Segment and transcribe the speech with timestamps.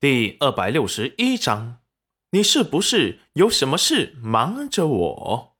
[0.00, 1.82] 第二百六十一章，
[2.30, 5.56] 你是不是有什么事瞒着我？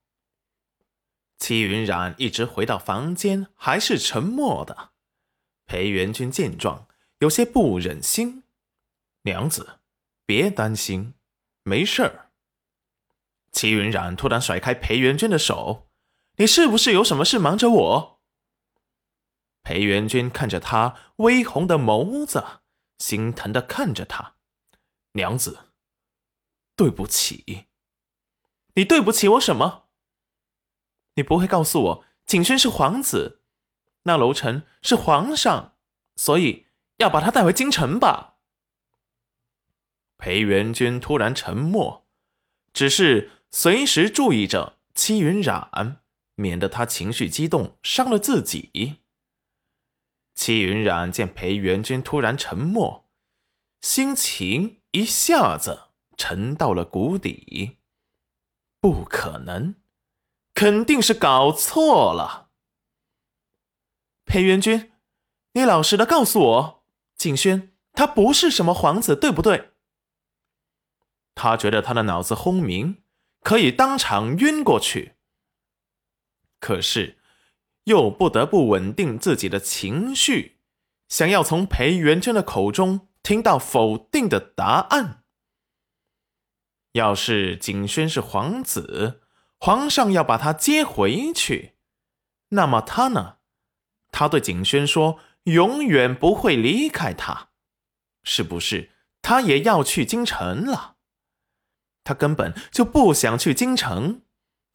[1.36, 4.92] 齐云染一直回到房间，还是沉默的。
[5.66, 8.44] 裴元君见状，有些不忍心。
[9.24, 9.80] 娘子，
[10.24, 11.12] 别担心，
[11.62, 12.30] 没事儿。
[13.52, 15.90] 齐云染突然甩开裴元君的手
[16.40, 18.20] ：“你是不是有什么事瞒着我？”
[19.62, 22.42] 裴元君看着他微红的眸子。
[23.00, 24.36] 心疼的看着他，
[25.14, 25.72] 娘子，
[26.76, 27.66] 对不起。
[28.74, 29.88] 你对不起我什么？
[31.14, 33.40] 你不会告诉我景轩是皇子，
[34.02, 35.76] 那楼臣是皇上，
[36.14, 36.66] 所以
[36.98, 38.36] 要把他带回京城吧？
[40.16, 42.06] 裴元君突然沉默，
[42.74, 46.02] 只是随时注意着戚云染，
[46.34, 49.00] 免得他情绪激动伤了自己。
[50.40, 53.06] 戚云染见裴元君突然沉默，
[53.82, 57.76] 心情一下子沉到了谷底。
[58.80, 59.74] 不可能，
[60.54, 62.48] 肯定是搞错了。
[64.24, 64.90] 裴元君，
[65.52, 66.86] 你老实的告诉我，
[67.18, 69.72] 景轩他不是什么皇子，对不对？
[71.34, 73.02] 他觉得他的脑子轰鸣，
[73.42, 75.16] 可以当场晕过去。
[76.58, 77.19] 可是。
[77.90, 80.60] 又不得不稳定自己的情绪，
[81.08, 85.24] 想要从裴元君的口中听到否定的答案。
[86.92, 89.22] 要是景轩是皇子，
[89.58, 91.74] 皇上要把他接回去，
[92.50, 93.38] 那么他呢？
[94.12, 97.48] 他对景轩说，永远不会离开他，
[98.22, 98.92] 是不是？
[99.20, 100.94] 他也要去京城了？
[102.04, 104.22] 他根本就不想去京城。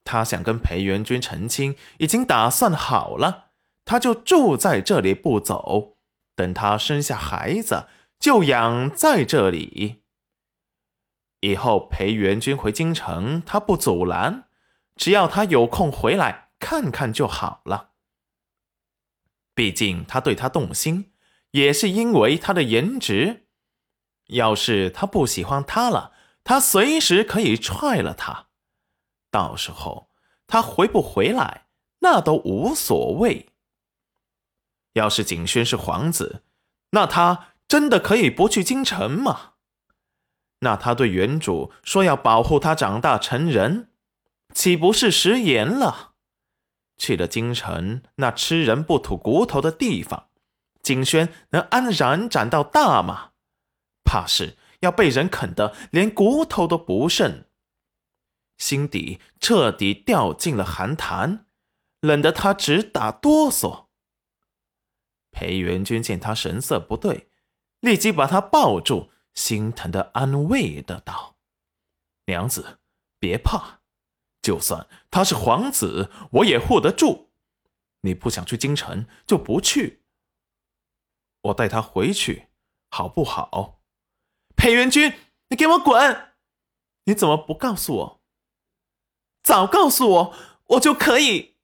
[0.06, 3.48] 他想跟裴元君成亲，已经打算好了，
[3.84, 5.98] 他就住在这里不走，
[6.36, 10.04] 等他生下孩子就养在这里。
[11.42, 14.48] 以后裴元君回京城，他不阻拦，
[14.96, 17.90] 只要他有空回来看看就好了。
[19.54, 21.12] 毕竟他对他动心，
[21.52, 23.48] 也是因为他的颜值。
[24.28, 26.14] 要是他不喜欢他了，
[26.44, 28.48] 他随时可以踹了他。
[29.36, 30.08] 到时候
[30.48, 31.66] 他回不回来，
[32.00, 33.50] 那都无所谓。
[34.94, 36.44] 要是景轩是皇子，
[36.92, 39.56] 那他真的可以不去京城吗？
[40.60, 43.90] 那他对原主说要保护他长大成人，
[44.54, 46.14] 岂不是食言了？
[46.98, 50.30] 去了京城，那吃人不吐骨头的地方，
[50.82, 53.32] 景轩能安然长到大吗？
[54.06, 57.45] 怕是要被人啃得连骨头都不剩。
[58.58, 61.48] 心底彻底掉进了寒潭，
[62.00, 63.88] 冷得他直打哆嗦。
[65.32, 67.30] 裴元君见他神色不对，
[67.82, 71.36] 立即把他抱住，心疼的安慰的道
[72.28, 72.80] ：“娘子，
[73.20, 73.82] 别怕，
[74.42, 77.32] 就算他是皇子，我也护得住。
[78.02, 80.04] 你不想去京城，就不去。
[81.42, 82.48] 我带他回去，
[82.90, 83.82] 好不好？”
[84.56, 85.14] 裴元君，
[85.50, 86.34] 你给我滚！
[87.04, 88.22] 你怎么不告诉我？
[89.46, 90.34] 早告诉我，
[90.70, 91.58] 我就可以。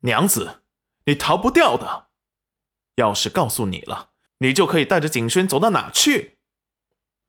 [0.00, 0.60] 娘子，
[1.06, 2.08] 你逃不掉的。
[2.96, 6.36] 要是告诉你了，你就可以带着景轩走到哪去。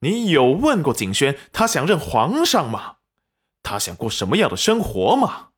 [0.02, 2.98] 你有问过景轩，他想认皇上吗？
[3.64, 5.52] 他想过什么样的生活吗？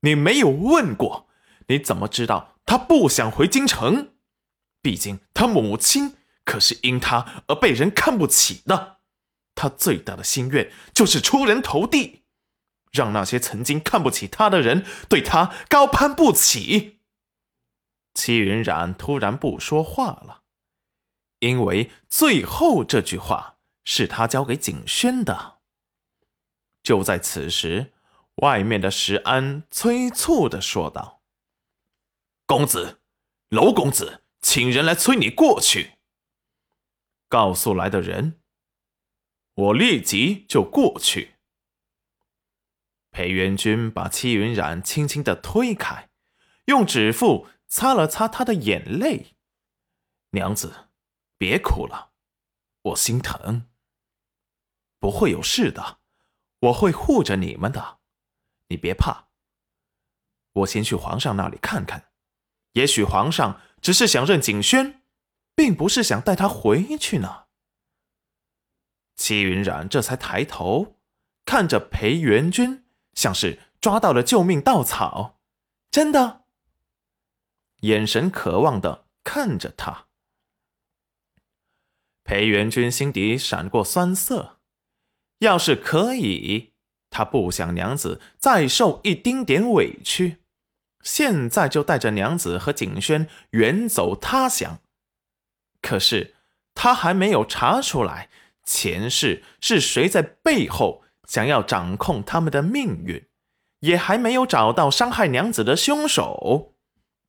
[0.00, 1.26] 你没有问过，
[1.68, 4.12] 你怎么知道他不想回京城？
[4.82, 8.98] 毕竟他母亲可是因他而被人看不起的。
[9.54, 12.17] 他最大的心愿就是出人头地。
[12.92, 17.00] 让那些曾经看不起他的人对他高攀不起。
[18.14, 20.42] 戚云染突然不说话了，
[21.38, 25.58] 因为最后这句话是他交给景轩的。
[26.82, 27.92] 就在此时，
[28.36, 31.22] 外面的石安催促的说道
[32.46, 33.00] ：“公子，
[33.50, 35.98] 娄公子，请人来催你过去。”
[37.28, 38.40] 告诉来的人，
[39.54, 41.37] 我立即就过去。
[43.10, 46.08] 裴元君把戚云染轻轻的推开，
[46.66, 49.34] 用指腹擦了擦她的眼泪。
[50.30, 50.90] 娘子，
[51.36, 52.12] 别哭了，
[52.82, 53.66] 我心疼。
[55.00, 55.98] 不会有事的，
[56.60, 57.98] 我会护着你们的，
[58.68, 59.28] 你别怕。
[60.52, 62.10] 我先去皇上那里看看，
[62.72, 65.02] 也许皇上只是想认景轩，
[65.54, 67.46] 并不是想带他回去呢。
[69.16, 70.98] 戚云染这才抬头
[71.44, 72.84] 看着裴元君。
[73.18, 75.40] 像是抓到了救命稻草，
[75.90, 76.44] 真的。
[77.80, 80.06] 眼神渴望的看着他。
[82.22, 84.60] 裴元君心底闪过酸涩。
[85.40, 86.74] 要是可以，
[87.10, 90.38] 他不想娘子再受一丁点委屈，
[91.02, 94.80] 现在就带着娘子和景轩远走他乡。
[95.82, 96.36] 可是
[96.72, 98.30] 他还没有查出来
[98.62, 103.28] 前世是谁在背后想要掌控他们的命运，
[103.80, 106.74] 也还没有找到伤害娘子的凶手。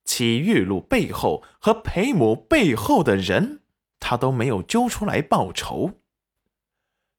[0.04, 3.62] 齐玉露背后和裴母背后的人，
[4.00, 6.00] 他都没有揪出来报仇，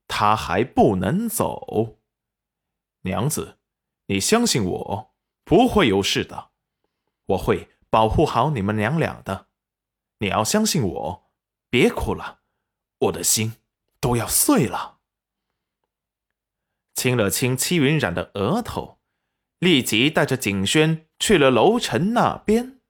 [0.07, 1.99] 他还不能走。
[3.03, 3.59] 娘子，
[4.07, 5.13] 你相信我，
[5.45, 6.49] 不会有事的，
[7.27, 9.47] 我会保护好你们娘俩的。
[10.17, 11.31] 你要相信我，
[11.69, 12.41] 别哭了，
[12.99, 13.53] 我的心
[13.99, 15.00] 都要碎了。
[17.01, 18.99] 亲了亲戚云染的额头，
[19.57, 22.80] 立即带着景轩去了楼臣那边。